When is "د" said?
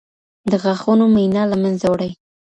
0.51-0.53